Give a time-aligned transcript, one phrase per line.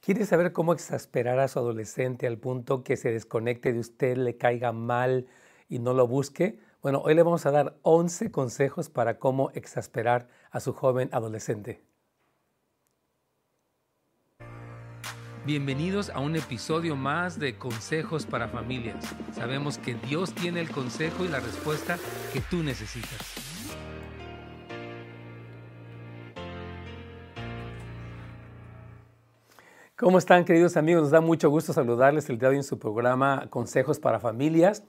[0.00, 4.36] ¿Quiere saber cómo exasperar a su adolescente al punto que se desconecte de usted, le
[4.36, 5.26] caiga mal
[5.68, 6.60] y no lo busque?
[6.80, 11.82] Bueno, hoy le vamos a dar 11 consejos para cómo exasperar a su joven adolescente.
[15.44, 19.14] Bienvenidos a un episodio más de Consejos para Familias.
[19.32, 21.98] Sabemos que Dios tiene el consejo y la respuesta
[22.32, 23.55] que tú necesitas.
[29.98, 31.04] ¿Cómo están queridos amigos?
[31.04, 34.82] Nos da mucho gusto saludarles el día de hoy en su programa Consejos para Familias.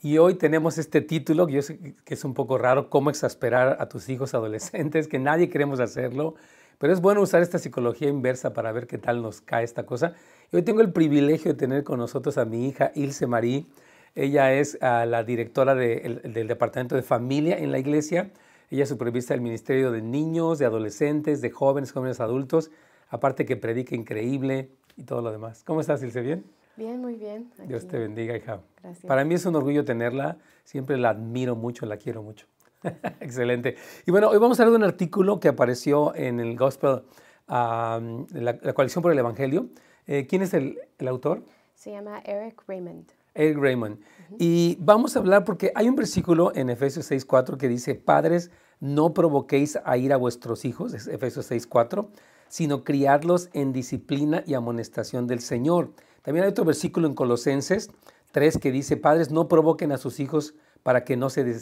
[0.00, 4.34] Y hoy tenemos este título que es un poco raro, cómo exasperar a tus hijos
[4.34, 6.36] adolescentes, que nadie queremos hacerlo,
[6.78, 10.14] pero es bueno usar esta psicología inversa para ver qué tal nos cae esta cosa.
[10.52, 13.66] Hoy tengo el privilegio de tener con nosotros a mi hija Ilse Marí.
[14.14, 18.30] Ella es ah, la directora del Departamento de Familia en la iglesia.
[18.70, 22.70] Ella supervisa el Ministerio de Niños, de Adolescentes, de Jóvenes, Jóvenes Adultos
[23.12, 25.62] aparte que predica increíble y todo lo demás.
[25.64, 26.22] ¿Cómo estás, Ilse?
[26.22, 26.44] ¿Bien?
[26.76, 27.52] Bien, muy bien.
[27.68, 28.62] Dios te bendiga, hija.
[28.82, 29.06] Gracias.
[29.06, 32.46] Para mí es un orgullo tenerla, siempre la admiro mucho, la quiero mucho.
[33.20, 33.76] Excelente.
[34.06, 37.02] Y bueno, hoy vamos a hablar de un artículo que apareció en el Gospel,
[37.48, 39.68] la, Coalición por el Evangelio.
[40.06, 41.44] Eh, ¿Quién es el, el, autor?
[41.74, 43.12] Se llama Eric Raymond.
[43.34, 44.00] Eric Raymond.
[44.38, 49.12] Y vamos a hablar porque hay un versículo en Efesios 6.4 que dice, padres, no
[49.12, 52.08] provoquéis a ir a vuestros hijos, es Efesios 6.4
[52.52, 55.92] sino criarlos en disciplina y amonestación del Señor.
[56.20, 57.90] También hay otro versículo en Colosenses
[58.32, 61.58] 3 que dice, padres, no provoquen a sus hijos para que no se,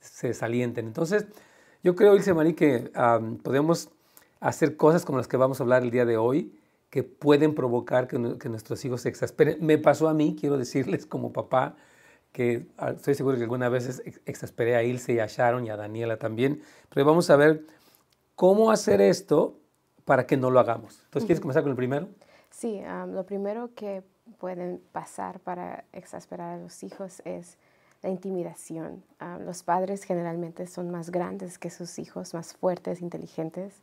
[0.00, 0.86] se desalienten.
[0.86, 1.24] Entonces,
[1.82, 2.92] yo creo, Ilse Marí, que
[3.42, 3.88] podemos
[4.38, 6.54] hacer cosas como las que vamos a hablar el día de hoy,
[6.90, 9.56] que pueden provocar que, nuestros hijos se exasperen.
[9.62, 11.74] Me pasó a mí, quiero decirles como papá,
[12.32, 15.78] que ah, estoy seguro que algunas veces exasperé a Ilse y a Sharon y a
[15.78, 17.64] Daniela también, pero vamos a ver
[18.34, 19.58] cómo hacer esto
[20.08, 21.02] para que no lo hagamos.
[21.04, 22.08] Entonces, ¿quieres comenzar con el primero?
[22.48, 24.02] Sí, lo primero que
[24.38, 27.58] pueden pasar para exasperar a los hijos es
[28.02, 29.04] la intimidación.
[29.44, 33.82] los padres generalmente son más grandes que sus hijos, más fuertes, inteligentes,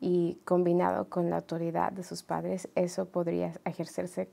[0.00, 4.28] y combinado con la autoridad de sus padres, eso podría ejercerse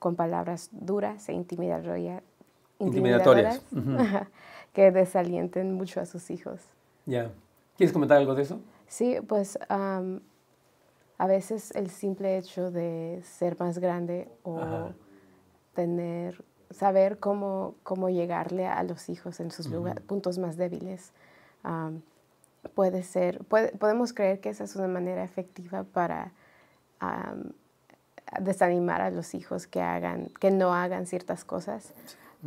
[0.00, 2.22] con palabras duras e intimidatorias,
[2.80, 3.62] intimidatorias
[4.72, 6.60] que desalienten mucho a sus hijos.
[7.06, 7.30] Ya.
[7.76, 8.58] ¿Quieres comentar algo de eso?
[8.88, 9.56] Sí, pues
[11.20, 14.88] a veces el simple hecho de ser más grande o
[15.74, 19.68] tener, saber cómo, cómo llegarle a los hijos en sus
[20.06, 21.12] puntos más débiles,
[22.74, 26.32] puede ser, podemos creer que esa es una manera efectiva para
[28.40, 31.92] desanimar a los hijos que, hagan, que no hagan ciertas cosas.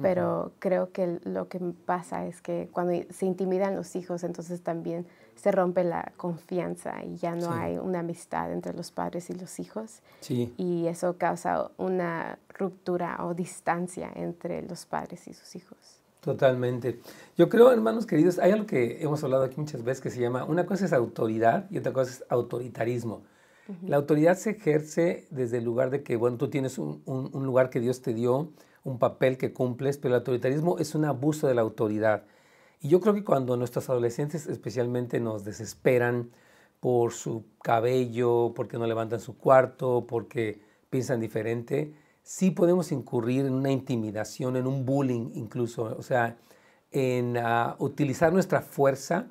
[0.01, 5.05] Pero creo que lo que pasa es que cuando se intimidan los hijos, entonces también
[5.36, 9.60] se rompe la confianza y ya no hay una amistad entre los padres y los
[9.60, 10.02] hijos.
[10.30, 15.78] Y eso causa una ruptura o distancia entre los padres y sus hijos.
[16.22, 17.02] Totalmente.
[17.38, 20.46] Yo creo, hermanos queridos, hay algo que hemos hablado aquí muchas veces que se llama,
[20.46, 23.24] una cosa es autoridad y otra cosa es autoritarismo.
[23.88, 27.70] La autoridad se ejerce desde el lugar de que, bueno, tú tienes un, un lugar
[27.70, 28.52] que Dios te dio,
[28.84, 32.24] un papel que cumples, pero el autoritarismo es un abuso de la autoridad.
[32.84, 36.32] Y yo creo que cuando nuestros adolescentes especialmente nos desesperan
[36.82, 43.54] por su cabello, porque no levantan su cuarto, porque piensan diferente, sí podemos incurrir en
[43.54, 46.36] una intimidación, en un bullying incluso, o sea,
[46.92, 49.30] en ah, utilizar nuestra fuerza,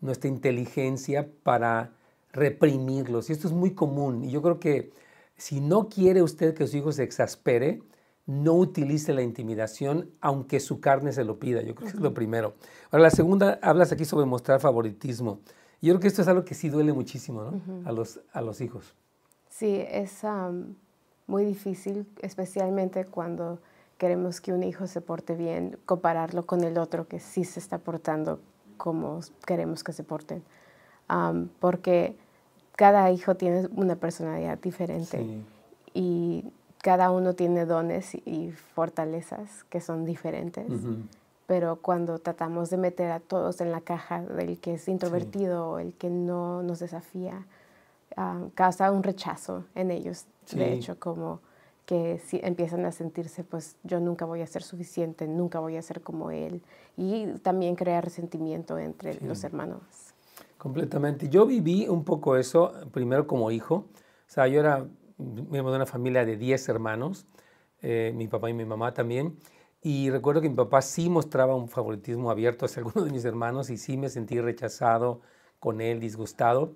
[0.00, 1.94] nuestra inteligencia para
[2.32, 3.30] reprimirlos.
[3.30, 4.24] Y esto es muy común.
[4.24, 4.92] Y yo creo que
[5.38, 7.80] si no quiere usted que su hijo se exaspere,
[8.26, 11.62] no utilice la intimidación aunque su carne se lo pida.
[11.62, 12.54] Yo creo que es lo primero.
[12.90, 15.40] Ahora, la segunda, hablas aquí sobre mostrar favoritismo.
[15.82, 17.88] Yo creo que esto es algo que sí duele muchísimo ¿no?
[17.88, 18.94] a, los, a los hijos.
[19.48, 20.22] Sí, es
[21.26, 23.58] muy difícil, especialmente cuando
[23.98, 27.78] queremos que un hijo se porte bien, compararlo con el otro que sí se está
[27.78, 28.40] portando
[28.76, 30.42] como queremos que se porten.
[31.58, 32.16] porque
[32.76, 35.42] cada hijo tiene una personalidad diferente.
[35.92, 36.44] Y
[36.82, 40.66] cada uno tiene dones y fortalezas que son diferentes,
[41.46, 45.78] pero cuando tratamos de meter a todos en la caja del que es introvertido o
[45.78, 47.46] el que no nos desafía,
[48.16, 51.40] ah, causa un rechazo en ellos, de hecho, como
[51.84, 55.82] que si empiezan a sentirse, pues yo nunca voy a ser suficiente, nunca voy a
[55.82, 56.62] ser como él,
[56.96, 59.80] y también crea resentimiento entre los hermanos.
[60.56, 61.28] Completamente.
[61.28, 64.86] Yo viví un poco eso, primero como hijo, o sea, yo era
[65.20, 67.26] miembro de una familia de 10 hermanos,
[67.82, 69.38] eh, mi papá y mi mamá también.
[69.82, 73.70] Y recuerdo que mi papá sí mostraba un favoritismo abierto hacia algunos de mis hermanos
[73.70, 75.20] y sí me sentí rechazado
[75.58, 76.74] con él, disgustado.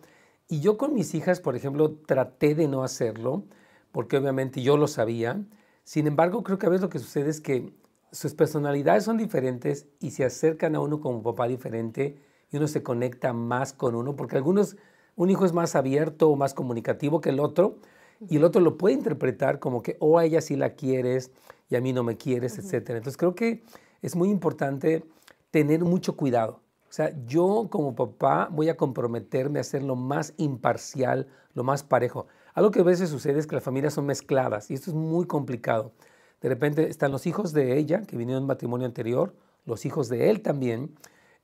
[0.48, 3.44] Y yo con mis hijas, por ejemplo, traté de no hacerlo
[3.92, 5.40] porque obviamente yo lo sabía.
[5.84, 7.72] Sin embargo, creo que a veces lo que sucede es que
[8.10, 12.18] sus personalidades son diferentes y se acercan a uno como papá diferente
[12.50, 14.76] y uno se conecta más con uno, porque algunos,
[15.16, 17.78] un hijo es más abierto o más comunicativo que el otro,
[18.28, 21.30] y el otro lo puede interpretar como que, o oh, a ella sí la quieres
[21.68, 22.90] y a mí no me quieres, etc.
[22.90, 23.62] Entonces creo que
[24.02, 25.04] es muy importante
[25.50, 26.60] tener mucho cuidado.
[26.88, 31.82] O sea, yo como papá voy a comprometerme a ser lo más imparcial, lo más
[31.82, 32.26] parejo.
[32.54, 35.26] Algo que a veces sucede es que las familias son mezcladas y esto es muy
[35.26, 35.92] complicado.
[36.40, 39.34] De repente están los hijos de ella, que vinieron de un matrimonio anterior,
[39.64, 40.94] los hijos de él también,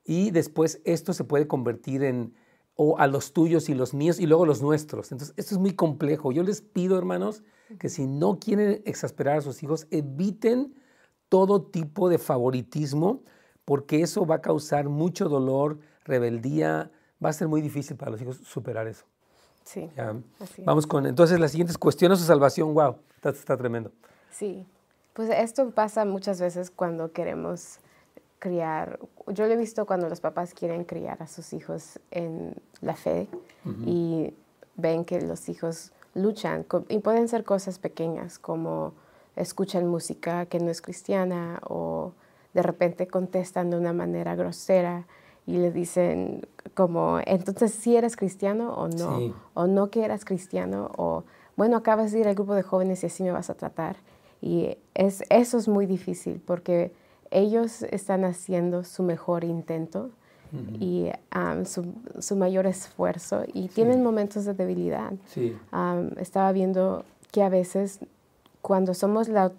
[0.05, 2.35] y después esto se puede convertir en
[2.75, 5.13] o a los tuyos y los míos y luego los nuestros.
[5.13, 6.33] Entonces, esto es muy complejo.
[6.33, 7.43] Yo les pido, hermanos,
[7.79, 10.75] que si no quieren exasperar a sus hijos, eviten
[11.29, 13.23] todo tipo de favoritismo,
[13.65, 16.91] porque eso va a causar mucho dolor, rebeldía,
[17.25, 19.05] va a ser muy difícil para los hijos superar eso.
[19.63, 19.89] Sí.
[20.65, 22.75] Vamos con entonces las siguientes cuestiones de salvación.
[22.75, 23.93] Wow, está, está tremendo.
[24.33, 24.67] Sí,
[25.13, 27.79] pues esto pasa muchas veces cuando queremos
[28.41, 28.99] criar,
[29.29, 33.29] yo lo he visto cuando los papás quieren criar a sus hijos en la fe
[33.87, 34.35] y
[34.77, 38.95] ven que los hijos luchan y pueden ser cosas pequeñas como
[39.37, 42.13] escuchan música que no es cristiana o
[42.55, 45.07] de repente contestan de una manera grosera
[45.47, 50.91] y le dicen como, entonces si eres cristiano o no, o no que eras cristiano
[50.97, 51.25] o
[51.57, 53.97] bueno, acabas de ir al grupo de jóvenes y así me vas a tratar.
[54.41, 56.95] Y es, eso es muy difícil porque
[57.31, 60.11] ellos están haciendo su mejor intento
[60.81, 61.09] y
[61.65, 65.13] su, mayor esfuerzo y tienen momentos de debilidad.
[66.19, 68.01] estaba viendo que a veces
[68.61, 69.53] cuando somos la,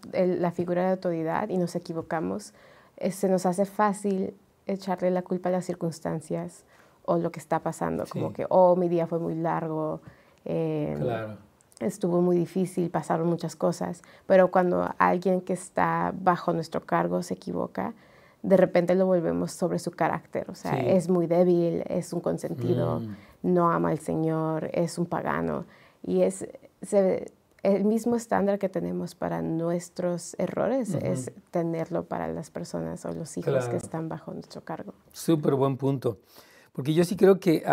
[0.54, 2.54] figura de autoridad y nos equivocamos,
[2.98, 4.34] eh, se nos hace fácil
[4.68, 6.66] echarle la culpa a las circunstancias
[7.06, 10.02] o lo que está pasando, como que, oh, mi día fue muy largo.
[10.46, 11.51] Eh, claro
[11.82, 17.34] estuvo muy difícil, pasaron muchas cosas, pero cuando alguien que está bajo nuestro cargo se
[17.36, 17.94] equivoca,
[18.44, 23.00] de repente lo volvemos sobre su carácter, o sea, es muy débil, es un consentido,
[23.00, 23.16] mm.
[23.44, 25.66] no ama al Señor, es un pagano,
[26.04, 26.48] y es
[27.64, 33.38] el mismo estándar que tenemos para nuestros errores es tenerlo para las personas o los
[33.38, 34.94] hijos que están bajo nuestro cargo.
[35.12, 36.18] Súper buen punto,
[36.74, 37.64] porque yo sí creo que...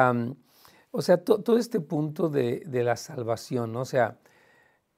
[0.98, 3.82] O sea, todo este punto de, la salvación, ¿no?
[3.82, 4.18] O sea,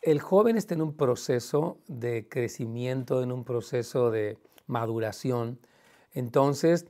[0.01, 5.59] el joven está en un proceso de crecimiento, en un proceso de maduración.
[6.15, 6.87] Entonces,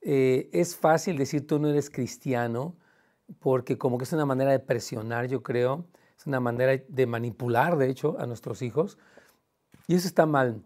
[0.00, 2.76] eh, es fácil decir tú no eres cristiano,
[3.40, 5.84] porque como que es una manera de presionar, yo creo,
[6.16, 8.96] es una manera de manipular, de hecho, a nuestros hijos.
[9.88, 10.62] Y eso está mal,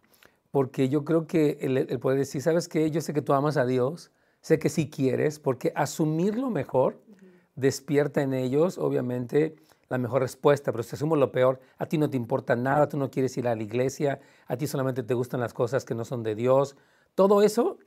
[0.50, 2.90] porque yo creo que el, el poder decir, ¿sabes qué?
[2.90, 4.10] Yo sé que tú amas a Dios,
[4.42, 7.00] sé que sí quieres, porque asumir lo mejor
[7.56, 9.56] despierta en ellos, obviamente,
[9.88, 12.96] la mejor respuesta, pero si asumo lo peor, a ti no te importa nada, tú
[12.96, 16.04] no quieres ir a la iglesia, a ti solamente te gustan las cosas que no
[16.04, 16.76] son de Dios,
[17.14, 17.78] todo eso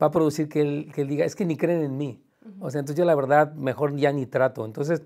[0.00, 2.22] va a producir que él, que diga, es que ni creen en mí.
[2.60, 4.64] O sea, entonces yo la verdad mejor ya ni trato.
[4.64, 5.02] Entonces,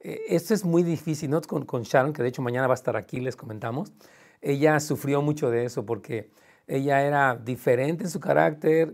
[0.00, 1.40] eh, esto es muy difícil, ¿no?
[1.40, 3.92] Con, con Sharon, que de hecho mañana va a estar aquí, les comentamos.
[4.40, 6.30] Ella sufrió mucho de eso porque
[6.66, 8.92] ella era diferente en su carácter,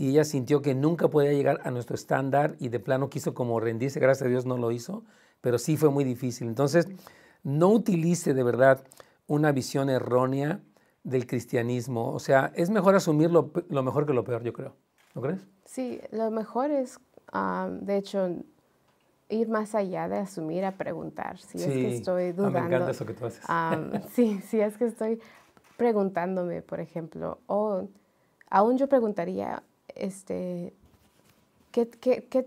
[0.00, 3.60] y ella sintió que nunca podía llegar a nuestro estándar y de plano quiso como
[3.60, 5.04] rendirse, gracias a Dios no lo hizo,
[5.42, 6.48] pero sí fue muy difícil.
[6.48, 6.88] Entonces,
[7.42, 8.82] no utilice de verdad
[9.26, 10.62] una visión errónea
[11.04, 14.74] del cristianismo, o sea, es mejor asumir lo, mejor que lo peor, yo creo.
[15.14, 15.46] ¿No crees?
[15.66, 16.98] Sí, lo mejor es,
[17.82, 18.36] de hecho,
[19.28, 21.36] ir más allá de asumir a preguntar.
[21.36, 22.58] Si es que estoy dudando.
[22.58, 23.44] Ah, me encanta eso que tú haces.
[24.14, 25.20] sí, si es que estoy
[25.76, 27.86] preguntándome, por ejemplo, o
[28.48, 29.62] aún yo preguntaría,
[29.96, 30.72] este,
[31.72, 31.86] ¿qué,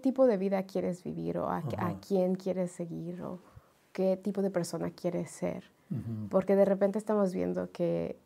[0.01, 1.63] tipo de vida quieres vivir o a,
[2.05, 3.39] quién quieres seguir o
[3.91, 5.71] qué tipo de persona quieres ser.
[6.29, 8.17] Porque de repente estamos viendo que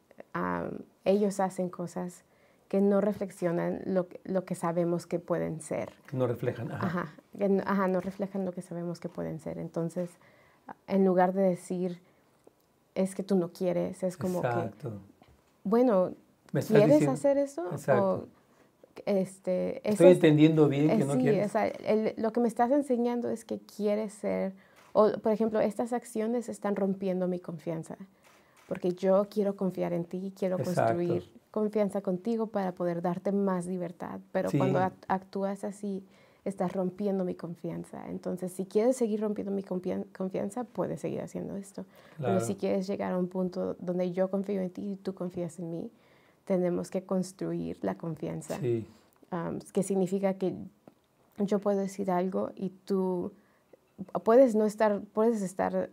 [1.03, 2.23] ellos hacen cosas
[2.69, 5.93] que no reflexionan lo, lo, que sabemos que pueden ser.
[6.13, 6.71] No reflejan.
[6.71, 7.13] Ajá.
[7.65, 9.57] Ajá, no reflejan lo que sabemos que pueden ser.
[9.57, 10.09] Entonces,
[10.87, 11.99] en lugar de decir,
[12.95, 14.89] es que tú no quieres, es como Exacto.
[14.89, 14.95] que,
[15.63, 16.13] bueno,
[16.67, 17.69] ¿quieres hacer eso?
[17.71, 18.27] Exacto.
[19.05, 21.23] Este, Estoy entendiendo bien que no sí,
[22.17, 24.53] lo que me estás enseñando es que quieres ser,
[24.93, 27.97] o por ejemplo, estas acciones están rompiendo mi confianza,
[28.67, 34.19] porque yo quiero confiar en ti, quiero construir confianza contigo para poder darte más libertad,
[34.31, 36.03] pero cuando actúas así,
[36.47, 38.07] estás rompiendo mi confianza.
[38.09, 41.85] Entonces, si quieres seguir rompiendo mi confianza, puedes seguir haciendo esto.
[42.17, 45.59] Pero si quieres llegar a un punto donde yo confío en ti y tú confías
[45.59, 45.91] en mí,
[46.47, 48.57] tenemos que construir la confianza.
[48.57, 48.85] Sí.
[49.73, 50.55] que significa que
[51.37, 53.33] yo puedo decir algo y tú
[54.23, 55.89] puedes no estar, puedes estar,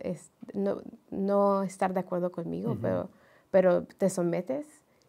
[0.53, 0.81] no,
[1.11, 3.09] no, estar de acuerdo conmigo, pero,
[3.51, 4.65] pero te sometes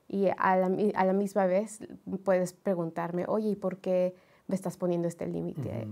[0.08, 1.80] y a la, a la, misma vez
[2.24, 4.14] puedes preguntarme, oye, ¿y por qué
[4.48, 5.86] me estás poniendo este límite?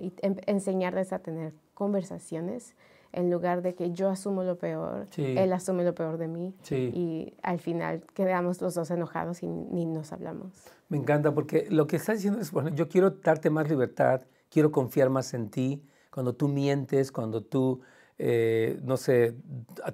[0.00, 2.74] y em, enseñarles a tener conversaciones
[3.14, 7.34] en lugar de que yo asumo lo peor, él asume lo peor de mí y
[7.42, 10.52] al final quedamos los dos enojados y ni nos hablamos.
[10.88, 14.70] Me encanta porque lo que estás diciendo es, bueno, yo quiero darte más libertad, quiero
[14.72, 17.80] confiar más en ti, cuando tú mientes, cuando tú,
[18.18, 19.36] eh, no sé,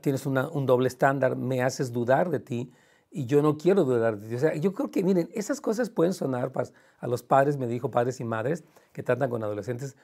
[0.00, 2.72] tienes un doble estándar, me haces dudar de ti
[3.10, 4.34] y yo no quiero dudar de ti.
[4.34, 6.52] O sea, yo creo que, miren, esas cosas pueden sonar
[6.98, 9.96] a los padres, me dijo padres y madres que tratan con adolescentes,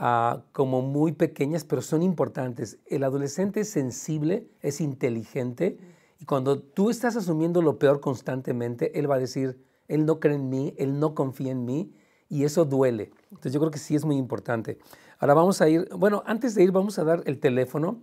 [0.00, 2.78] Ah, como muy pequeñas, pero son importantes.
[2.86, 5.76] El adolescente es sensible, es inteligente,
[6.20, 10.36] y cuando tú estás asumiendo lo peor constantemente, él va a decir, él no cree
[10.36, 11.92] en mí, él no confía en mí,
[12.28, 13.10] y eso duele.
[13.30, 14.78] Entonces yo creo que sí es muy importante.
[15.18, 18.00] Ahora vamos a ir, bueno, antes de ir vamos a dar el teléfono.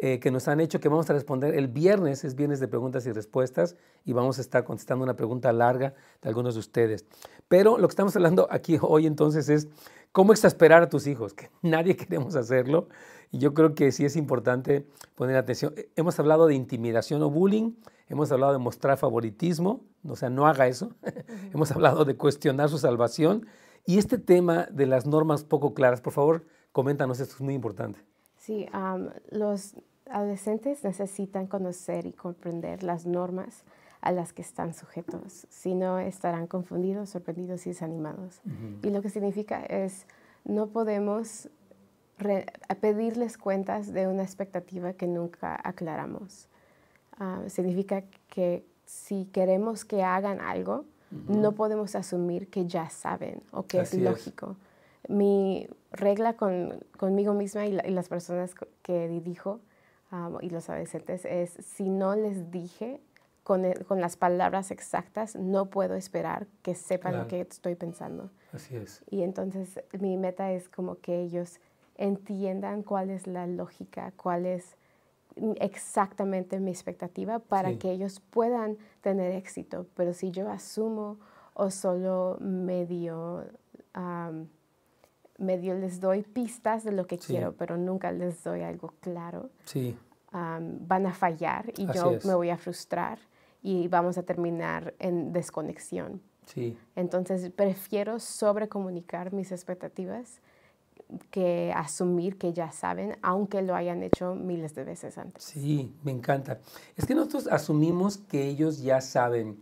[0.00, 3.04] eh, que nos han hecho que vamos a responder el viernes, es viernes de preguntas
[3.06, 3.74] y respuestas,
[4.04, 7.04] y vamos a estar contestando una pregunta larga de algunos de ustedes.
[7.48, 9.66] Pero lo que estamos hablando aquí hoy entonces es
[10.12, 12.88] cómo exasperar a tus hijos, que nadie queremos hacerlo,
[13.32, 14.86] y yo creo que sí es importante
[15.16, 15.74] poner atención.
[15.76, 17.72] Eh, hemos hablado de intimidación o bullying,
[18.08, 20.94] hemos hablado de mostrar favoritismo, o sea, no haga eso,
[21.52, 23.46] hemos hablado de cuestionar su salvación,
[23.84, 27.98] y este tema de las normas poco claras, por favor, coméntanos, esto es muy importante.
[28.36, 28.66] Sí,
[29.30, 29.74] los
[30.10, 33.64] adolescentes necesitan conocer y comprender las normas
[34.00, 38.40] a las que están sujetos, si no estarán confundidos, sorprendidos y desanimados.
[38.82, 40.06] Y lo que significa es,
[40.44, 41.48] no podemos
[42.80, 46.48] pedirles cuentas de una expectativa que nunca aclaramos.
[47.18, 53.66] Ah, significa que si queremos que hagan algo, no podemos asumir que ya saben o
[53.66, 54.56] que es lógico.
[55.08, 59.60] Mi regla con, conmigo misma y, las personas que dirijo
[60.40, 63.00] y los adolescentes es, si no les dije
[63.42, 68.30] con, e, con, las palabras exactas, no puedo esperar que sepan lo que estoy pensando.
[68.52, 69.02] Así es.
[69.10, 71.60] Y entonces mi meta es como que ellos
[71.96, 74.76] entiendan cuál es la lógica, cuál es
[75.60, 79.86] exactamente mi expectativa para que ellos puedan tener éxito.
[79.94, 81.18] Pero si yo asumo
[81.54, 83.44] o solo medio
[85.38, 89.50] medio les doy pistas de lo que quiero, pero nunca les doy algo claro.
[89.64, 89.96] Sí.
[90.32, 93.18] van a fallar y yo me voy a frustrar
[93.62, 96.20] y vamos a terminar en desconexión.
[96.46, 96.76] Sí.
[96.96, 100.40] Entonces prefiero sobrecomunicar mis expectativas
[101.30, 105.44] que asumir que ya saben, aunque lo hayan hecho miles de veces antes.
[105.44, 106.58] Sí, me encanta.
[106.96, 109.58] Es que nosotros asumimos que ellos ya saben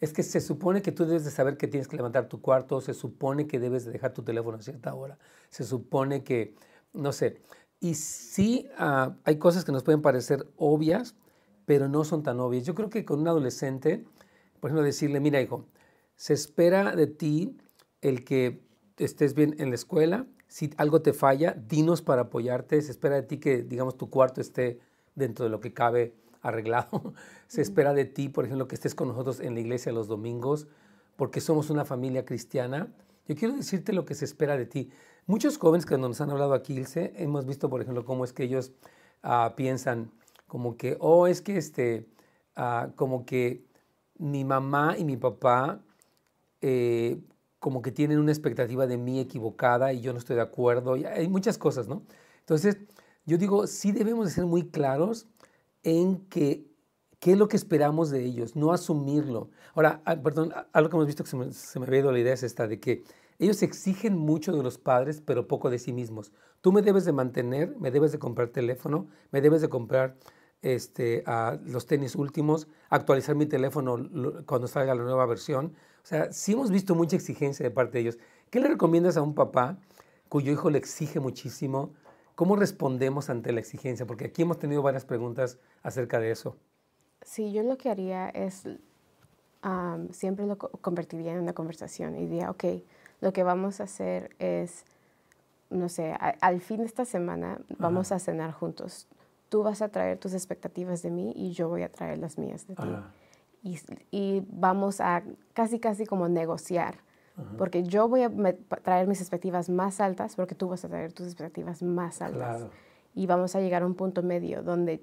[0.00, 2.80] es que se supone que tú debes de saber que tienes que levantar tu cuarto,
[2.80, 6.54] se supone que debes de dejar tu teléfono a cierta hora, se supone que,
[6.92, 7.40] no sé,
[7.80, 11.14] y sí ah, hay cosas que nos pueden parecer obvias,
[11.66, 12.64] pero no son tan obvias.
[12.64, 14.04] Yo creo que con un adolescente,
[14.60, 15.66] por ejemplo, decirle, mira hijo,
[16.14, 17.56] se espera de ti
[18.00, 18.62] el que
[18.98, 23.22] estés bien en la escuela, si algo te falla, dinos para apoyarte, se espera de
[23.22, 24.78] ti que, digamos, tu cuarto esté
[25.14, 26.14] dentro de lo que cabe
[26.48, 27.14] arreglado.
[27.48, 30.66] Se espera de ti, por ejemplo, que estés con nosotros en la iglesia los domingos,
[31.16, 32.88] porque somos una familia cristiana.
[33.28, 34.90] Yo quiero decirte lo que se espera de ti.
[35.26, 38.44] Muchos jóvenes que nos han hablado aquí, Ilse, hemos visto, por ejemplo, cómo es que
[38.44, 38.72] ellos
[39.22, 40.12] ah, piensan
[40.46, 42.06] como que, oh, es que este,
[42.54, 43.64] ah, como que
[44.18, 45.80] mi mamá y mi papá
[46.60, 47.18] eh,
[47.58, 50.96] como que tienen una expectativa de mí equivocada y yo no estoy de acuerdo.
[50.96, 52.02] Y hay muchas cosas, ¿no?
[52.40, 52.78] Entonces,
[53.24, 55.26] yo digo, sí debemos de ser muy claros
[55.86, 56.66] en que
[57.20, 59.50] qué es lo que esperamos de ellos, no asumirlo.
[59.74, 62.34] Ahora, ah, perdón, algo que hemos visto que se me, se me ido la idea
[62.34, 63.04] es esta, de que
[63.38, 66.32] ellos exigen mucho de los padres, pero poco de sí mismos.
[66.60, 70.16] Tú me debes de mantener, me debes de comprar teléfono, me debes de comprar
[70.60, 71.22] este,
[71.64, 73.96] los tenis últimos, actualizar mi teléfono
[74.44, 75.66] cuando salga la nueva versión.
[76.02, 78.18] O sea, sí hemos visto mucha exigencia de parte de ellos.
[78.50, 79.78] ¿Qué le recomiendas a un papá
[80.28, 81.92] cuyo hijo le exige muchísimo?
[82.36, 84.06] ¿Cómo respondemos ante la exigencia?
[84.06, 86.54] Porque aquí hemos tenido varias preguntas acerca de eso.
[87.22, 88.68] Sí, yo lo que haría es,
[90.12, 92.64] siempre lo convertiría en una conversación y diría, ok,
[93.22, 94.84] lo que vamos a hacer es,
[95.70, 99.08] no sé, al fin de esta semana vamos a cenar juntos.
[99.48, 102.66] Tú vas a traer tus expectativas de mí y yo voy a traer las mías
[102.66, 102.96] de ti.
[103.62, 105.22] Y, y, vamos a
[105.54, 106.98] casi, casi como negociar.
[107.58, 108.30] Porque yo voy a
[108.82, 112.66] traer mis expectativas más altas porque tú vas a traer tus expectativas más altas.
[113.14, 115.02] Y vamos a llegar a un punto medio donde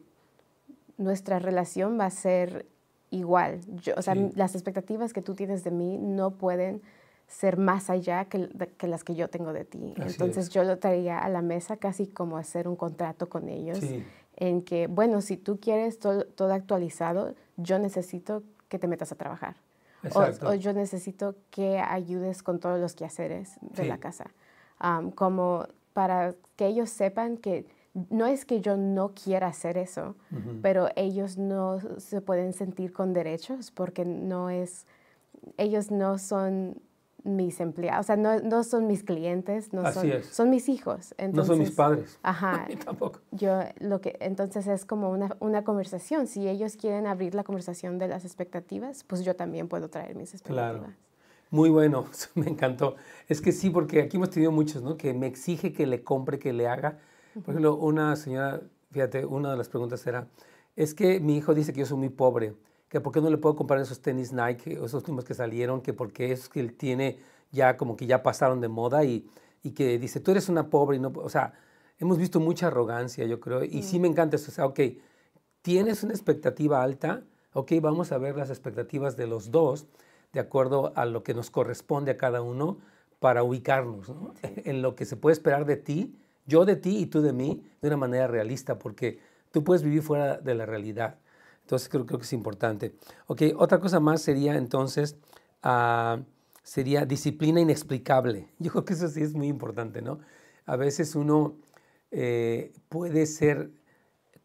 [0.97, 2.65] nuestra relación va a ser
[3.11, 3.61] igual.
[3.83, 6.81] Yo, o sea, las expectativas que tú tienes de mí no pueden
[7.27, 8.49] ser más allá que,
[8.87, 9.93] las que yo tengo de ti.
[9.97, 13.79] Entonces yo lo traía a la mesa casi como hacer un contrato con ellos,
[14.35, 19.55] en que, bueno, si tú quieres todo, actualizado, yo necesito que te metas a trabajar.
[20.13, 24.25] O, yo necesito que ayudes con todos los quehaceres de la casa.
[25.15, 27.67] como para que ellos sepan que
[28.09, 30.15] no es que yo no quiera hacer eso,
[30.61, 34.87] pero ellos no se pueden sentir con derechos porque no es,
[35.57, 36.81] ellos no son
[37.23, 41.15] mis empleados, o sea, no, no son mis clientes, no son, son mis hijos.
[41.31, 42.19] no son mis padres.
[42.23, 42.67] Ajá.
[42.83, 43.21] tampoco.
[43.31, 46.27] Yo lo que, entonces es como una, una, conversación.
[46.27, 50.33] Si ellos quieren abrir la conversación de las expectativas, pues yo también puedo traer mis
[50.33, 50.81] expectativas.
[50.81, 50.93] Claro.
[51.49, 52.95] Muy bueno, me encantó.
[53.27, 54.97] Es que sí, porque aquí hemos tenido muchos, ¿no?
[54.97, 56.99] Que me exige que le compre, que le haga.
[57.33, 58.61] Por ejemplo, una señora,
[58.91, 60.27] fíjate, una de las preguntas era,
[60.75, 62.53] es que mi hijo dice que yo soy muy pobre
[62.93, 65.93] que por qué no le puedo comprar esos tenis Nike, esos últimos que salieron, que
[65.93, 67.17] porque es que él tiene
[67.51, 69.27] ya como que ya pasaron de moda y,
[69.63, 71.53] y que dice, tú eres una pobre y no, o sea,
[71.97, 74.79] hemos visto mucha arrogancia, yo creo, y sí me encanta eso, o sea, ok,
[75.63, 79.87] tienes una expectativa alta, ok, vamos a ver las expectativas de los dos
[80.31, 82.77] de acuerdo a lo que nos corresponde a cada uno
[83.17, 84.35] para ubicarnos ¿no?
[84.43, 86.15] en lo que se puede esperar de ti,
[86.45, 89.17] yo de ti y tú de mí, de una manera realista, porque
[89.51, 91.17] tú puedes vivir fuera de la realidad.
[91.63, 92.95] Entonces creo, creo que es importante.
[93.27, 95.15] Ok, otra cosa más sería entonces,
[95.63, 96.21] uh,
[96.61, 98.49] sería disciplina inexplicable.
[98.59, 100.19] Yo creo que eso sí es muy importante, ¿no?
[100.65, 101.57] A veces uno
[102.11, 103.71] eh, puede ser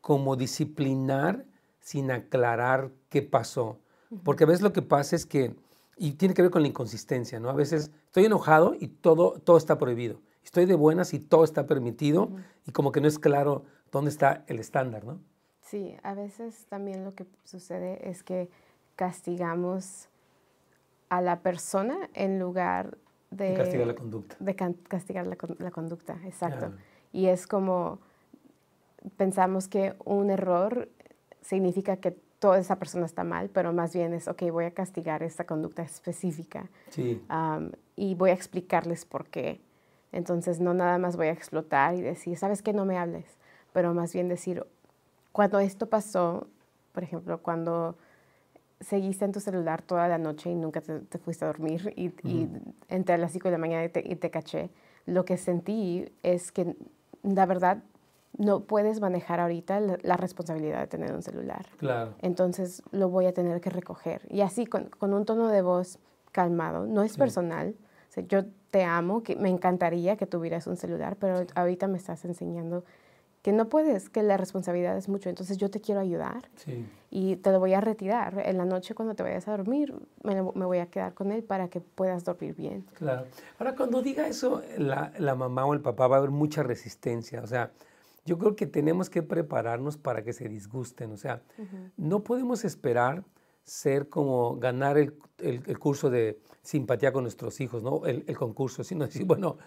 [0.01, 1.45] como disciplinar
[1.81, 3.79] sin aclarar qué pasó.
[4.25, 5.55] Porque a veces lo que pasa es que,
[5.97, 7.51] y tiene que ver con la inconsistencia, ¿no?
[7.51, 10.21] A veces estoy enojado y todo, todo está prohibido.
[10.45, 12.31] Estoy de buenas y todo está permitido
[12.67, 15.21] y como que no es claro dónde está el estándar, ¿no?
[15.71, 18.49] Sí, a veces también lo que sucede es que
[18.97, 20.09] castigamos
[21.11, 22.97] a la persona en lugar
[23.31, 23.55] de...
[23.55, 24.37] castigar la conducta.
[24.41, 26.73] De castigar la, conducta, exacto.
[27.13, 27.99] Y es como
[29.19, 30.89] pensamos que un error
[31.43, 35.23] significa que toda esa persona está mal, pero más bien es, ok, voy a castigar
[35.23, 37.23] esta conducta específica sí.
[37.95, 39.61] y voy a explicarles por qué.
[40.13, 42.73] Entonces, no nada más voy a explotar y decir, ¿sabes qué?
[42.73, 43.27] No me hables,
[43.73, 44.65] pero más bien decir,
[45.33, 46.47] cuando esto pasó,
[46.93, 47.97] por ejemplo, cuando
[48.81, 52.13] seguiste en tu celular toda la noche y nunca te, fuiste a dormir y,
[52.89, 54.71] entré a las 5 de la mañana y te, caché,
[55.07, 56.77] lo que sentí es que
[57.23, 57.83] la verdad
[58.37, 61.67] no puedes manejar ahorita la, responsabilidad de tener un celular.
[61.79, 62.15] Claro.
[62.21, 64.27] Entonces lo voy a tener que recoger.
[64.31, 65.99] Y así, con, un tono de voz
[66.31, 67.75] calmado, no es personal.
[68.29, 72.85] yo te amo, que me encantaría que tuvieras un celular, pero ahorita me estás enseñando
[73.43, 76.49] que no puedes, que la responsabilidad es mucho, entonces yo te quiero ayudar
[77.11, 78.43] y te lo voy a retirar.
[78.45, 81.69] En la noche cuando te vayas a dormir, me, voy a quedar con él para
[81.69, 82.85] que puedas dormir bien.
[82.95, 83.27] Claro.
[83.59, 87.43] Ahora, cuando diga eso, la, la, mamá o el papá va a haber mucha resistencia.
[87.43, 87.73] O sea,
[88.25, 91.13] yo creo que tenemos que prepararnos para que se disgusten.
[91.13, 91.43] O sea,
[91.97, 93.25] no podemos esperar
[93.63, 98.07] ser como ganar el, el, curso de simpatía con nuestros hijos, ¿no?
[98.07, 99.59] El, el concurso, sino decir, bueno,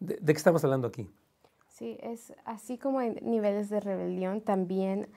[0.00, 1.08] ¿De, qué estamos hablando aquí?
[1.68, 5.08] Sí, es así como hay niveles de rebelión, también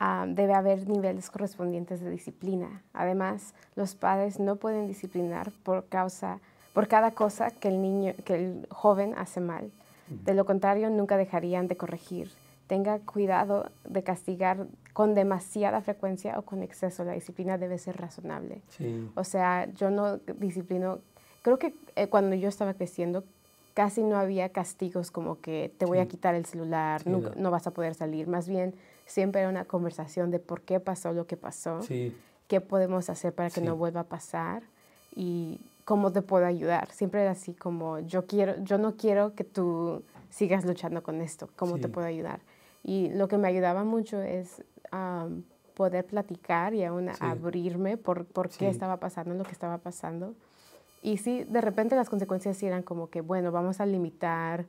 [0.00, 2.82] ah, debe haber niveles correspondientes de disciplina.
[2.92, 6.40] Además, los padres no pueden disciplinar por causa,
[6.72, 9.70] por cada cosa que el niño, que el joven hace mal.
[10.08, 12.30] De lo contrario, nunca dejarían de corregir
[12.66, 17.04] tenga cuidado de castigar con demasiada frecuencia o con exceso.
[17.04, 18.62] La disciplina debe ser razonable.
[19.14, 21.00] O sea, yo no disciplino,
[21.42, 23.24] creo que eh, cuando yo estaba creciendo
[23.76, 27.50] casi no había castigos como que te voy a quitar el celular, no.
[27.50, 28.26] vas a poder salir.
[28.26, 28.74] Más bien,
[29.04, 31.80] siempre era una conversación de por qué pasó lo que pasó,
[32.48, 34.62] qué podemos hacer para que no vuelva a pasar
[35.14, 36.90] y cómo te puedo ayudar.
[36.90, 41.50] Siempre era así como yo quiero, yo no quiero que tú sigas luchando con esto,
[41.54, 42.40] cómo te puedo ayudar.
[42.88, 44.62] Y lo que me ayudaba mucho es
[45.74, 50.34] poder platicar y aún abrirme por, por qué estaba pasando lo que estaba pasando.
[51.02, 54.66] Y sí, de repente las consecuencias eran como que, bueno, vamos a limitar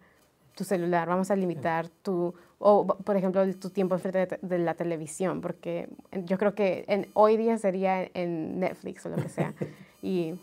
[0.56, 5.39] tu celular, vamos a limitar tu, o por ejemplo, tu tiempo frente de, la televisión,
[5.39, 5.88] porque
[6.25, 9.53] yo creo que en, hoy día sería en Netflix o lo que sea.
[10.01, 10.34] y,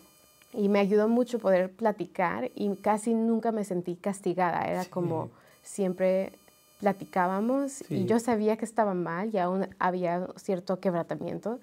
[0.53, 5.31] y, me ayudó mucho poder platicar y casi nunca me sentí castigada, era como
[5.63, 6.33] siempre
[6.81, 11.61] platicábamos y yo sabía que estaba mal y aún había cierto quebrantamiento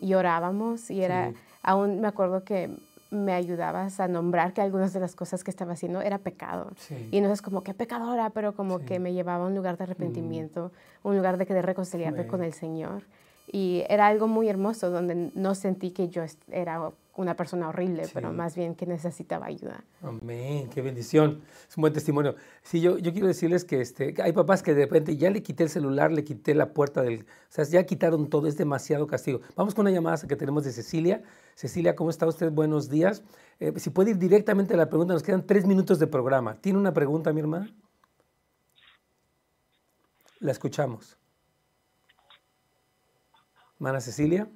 [0.00, 2.70] y orábamos y era, aún me acuerdo que
[3.10, 6.72] me ayudabas a nombrar que algunas de las cosas que estaba haciendo era pecado.
[7.10, 9.84] Y no es como que pecadora, pero como que me llevaba a un lugar de
[9.84, 10.72] arrepentimiento,
[11.04, 11.08] mm.
[11.08, 13.04] un lugar de, de reconciliarme con el Señor.
[13.50, 18.32] Y era algo muy hermoso donde no sentí que yo era una persona horrible, pero
[18.32, 19.84] más bien que necesitaba ayuda.
[20.02, 21.42] Amén, qué bendición.
[21.68, 22.36] Es un buen testimonio.
[22.62, 25.64] Sí, yo, yo quiero decirles que este, hay papás que de repente ya le quité
[25.64, 27.20] el celular, le quité la puerta del...
[27.20, 29.40] O sea, ya quitaron todo, es demasiado castigo.
[29.54, 31.22] Vamos con una llamada que tenemos de Cecilia.
[31.54, 32.50] Cecilia, ¿cómo está usted?
[32.52, 33.22] Buenos días.
[33.60, 36.54] Eh, si puede ir directamente a la pregunta, nos quedan tres minutos de programa.
[36.60, 37.74] ¿Tiene una pregunta, mi hermana?
[40.40, 41.16] La escuchamos.
[43.78, 44.48] Hermana Cecilia.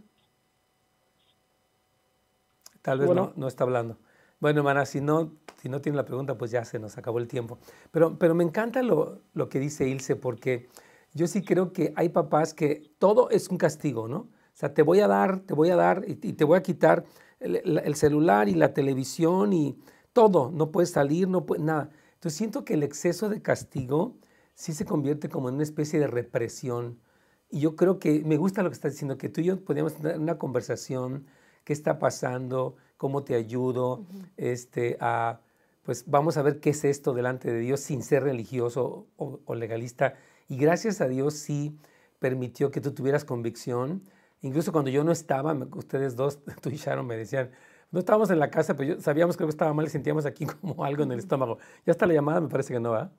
[2.82, 3.98] Tal vez no, no, está hablando.
[4.38, 7.28] Bueno, hermana, si no, si no tiene la pregunta, pues ya se nos acabó el
[7.28, 7.58] tiempo.
[7.90, 10.68] Pero, pero me encanta lo, lo que dice Ilse, porque
[11.12, 14.18] yo sí creo que hay papás que todo es un castigo, ¿no?
[14.18, 14.28] O
[14.60, 17.04] sea, te voy a dar, te voy a dar y, te voy a quitar
[17.40, 19.78] el, celular y la televisión y
[20.12, 20.50] todo.
[20.52, 21.90] No puedes salir, no puedes, nada.
[22.14, 24.16] Entonces siento que el exceso de castigo
[24.54, 27.00] sí se convierte como en una especie de represión.
[27.48, 29.94] Y yo creo que me gusta lo que estás diciendo, que tú y yo podríamos
[29.94, 31.26] tener una conversación
[31.70, 34.04] qué está pasando, cómo te ayudo,
[34.36, 35.38] este, a,
[35.84, 40.14] pues vamos a ver qué es esto delante de Dios sin ser religioso o, legalista.
[40.48, 41.78] Y gracias a Dios sí
[42.18, 44.02] permitió que tú tuvieras convicción.
[44.40, 47.52] Incluso cuando yo no estaba, ustedes dos, tú y Sharon, me decían,
[47.92, 50.46] no estábamos en la casa, pero yo, sabíamos que algo estaba mal y sentíamos aquí
[50.60, 51.58] como algo en el estómago.
[51.86, 53.12] Ya está la llamada, me parece que no va.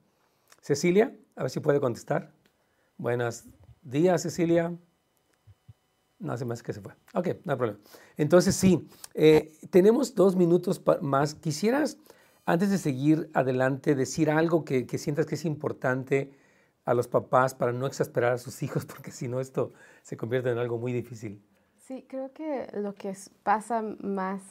[0.60, 2.34] Cecilia, a ver si puede contestar.
[2.98, 3.46] Buenos
[3.80, 4.76] días, Cecilia.
[6.22, 6.92] No hace más que se fue.
[7.14, 7.80] Ok, no hay problema.
[8.16, 11.34] Entonces, sí, eh, tenemos dos minutos más.
[11.34, 11.98] ¿Quisieras,
[12.46, 16.32] antes de seguir adelante, decir algo que, sientas que es importante
[16.84, 18.86] a los papás para no exasperar a sus hijos?
[18.86, 21.42] Porque si no, esto se convierte en algo muy difícil.
[21.76, 24.42] Sí, creo que lo que pasa más,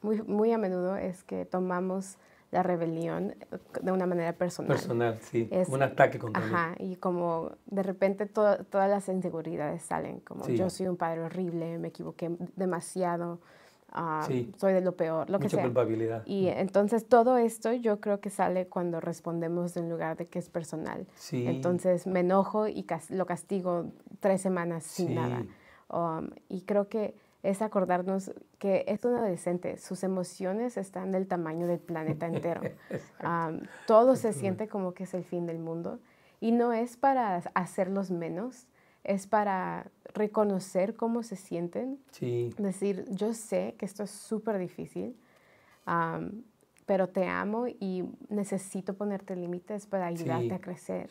[0.00, 2.18] muy a menudo, es que tomamos
[2.50, 4.76] la rebelión eh, de una manera personal.
[4.76, 10.46] Personal, sí, un ataque contra Ajá, y como de repente todas las inseguridades salen, como
[10.48, 13.40] yo soy un padre horrible, me equivoqué demasiado,
[13.92, 15.64] ah, soy de lo peor, lo Mucha que sea.
[15.64, 16.22] culpabilidad.
[16.26, 20.48] Y entonces todo esto yo creo que sale cuando respondemos en lugar de que es
[20.48, 21.06] personal.
[21.14, 21.46] Sí.
[21.46, 23.86] Entonces me enojo y lo castigo
[24.18, 25.44] tres semanas sin nada.
[25.88, 31.66] Um, y creo que es acordarnos que es un adolescente, sus emociones están del tamaño
[31.66, 32.60] del planeta entero.
[33.86, 36.00] todo se siente como que es el fin del mundo
[36.40, 38.66] y no es para hacerlos menos,
[39.04, 41.98] es para reconocer cómo se sienten.
[42.10, 42.54] Sí.
[42.58, 45.16] Decir, yo sé que esto es súper difícil,
[46.86, 51.10] pero te amo y necesito ponerte límites para ayudarte a crecer.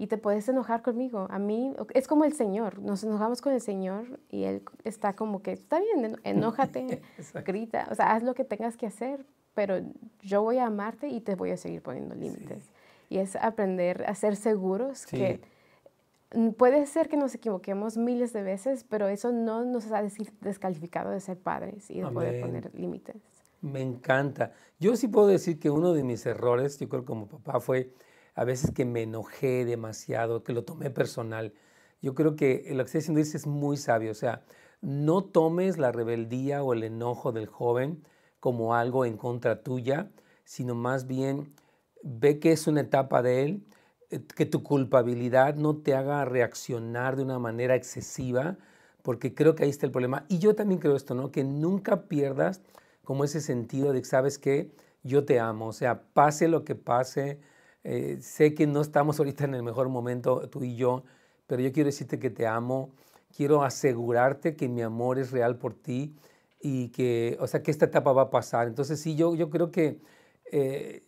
[0.00, 1.26] Y te puedes enojar conmigo.
[1.28, 5.42] A mí es como el Señor, nos enojamos con el Señor y Él está como
[5.42, 7.02] que, está bien, enójate,
[7.44, 9.82] grita, o sea, haz lo que tengas que hacer, pero
[10.22, 12.70] yo voy a amarte y te voy a seguir poniendo límites.
[13.10, 15.42] Y es aprender a ser seguros que
[16.56, 20.02] puede ser que nos equivoquemos miles de veces, pero eso no nos ha
[20.40, 23.16] descalificado de ser padres y de poder poner límites.
[23.60, 24.52] Me encanta.
[24.78, 27.92] Yo sí puedo decir que uno de mis errores, yo creo como papá, fue
[28.40, 31.52] a veces que me enojé demasiado, que lo tomé personal.
[32.00, 34.44] Yo creo que lo que está diciendo es muy sabio, o sea,
[34.80, 38.02] no tomes la rebeldía o el enojo del joven
[38.40, 40.10] como algo en contra tuya,
[40.44, 41.52] sino más bien
[42.02, 43.66] ve que es una etapa de él,
[44.08, 48.56] eh, que tu culpabilidad no te haga reaccionar de una manera excesiva,
[49.02, 50.24] porque creo que ahí está el problema.
[50.28, 51.30] Y yo también creo esto, ¿no?
[51.30, 52.62] Que nunca pierdas
[53.04, 54.70] como ese sentido de que sabes que
[55.02, 57.38] yo te amo, o sea, pase lo que pase,
[57.84, 61.04] eh, sé que no estamos ahorita en el mejor momento tú y yo,
[61.46, 62.90] pero yo quiero decirte que te amo,
[63.34, 66.14] quiero asegurarte que mi amor es real por ti
[66.60, 68.68] y que, o sea, que esta etapa va a pasar.
[68.68, 70.00] Entonces, sí, yo, yo creo que
[70.52, 71.04] eh,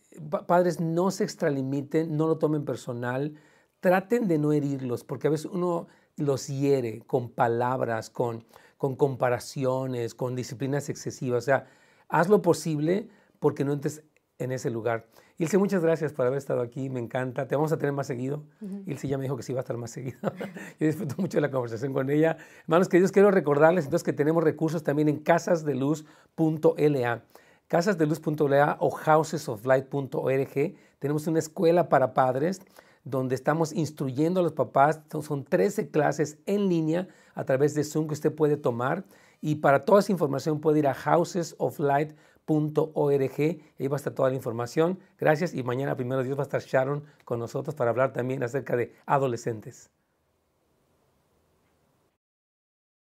[0.47, 3.35] padres no se extralimiten, no lo tomen personal,
[3.79, 8.45] traten de no herirlos, porque a veces uno los hiere con palabras, con,
[8.77, 11.43] con comparaciones, con disciplinas excesivas.
[11.43, 11.67] O sea,
[12.07, 13.09] haz lo posible
[13.39, 14.03] porque no entres
[14.39, 15.05] en ese lugar.
[15.37, 17.47] Ilse, muchas gracias por haber estado aquí, me encanta.
[17.47, 18.43] Te vamos a tener más seguido.
[18.85, 20.19] Ilse ya me dijo que sí va a estar más seguido.
[20.79, 22.37] Yo disfruto mucho de la conversación con ella.
[22.61, 27.23] Hermanos queridos, quiero recordarles entonces que tenemos recursos también en casasdeluz.la.
[27.67, 30.75] Casasdeluz.la o housesoflight.org.
[30.99, 32.61] Tenemos una escuela para padres
[33.03, 35.01] donde estamos instruyendo a los papás.
[35.21, 39.03] Son 13 clases en línea a través de Zoom que usted puede tomar.
[39.41, 43.39] Y para toda esa información puede ir a housesoflight.org .org.
[43.79, 44.99] Ahí va a estar toda la información.
[45.19, 48.75] Gracias y mañana, primero Dios, va a estar Sharon con nosotros para hablar también acerca
[48.75, 49.89] de adolescentes.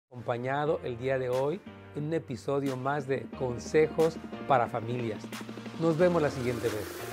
[0.09, 1.59] Acompañado el día de hoy
[1.95, 4.17] en un episodio más de Consejos
[4.47, 5.23] para Familias.
[5.81, 7.04] Nos vemos la siguiente vez.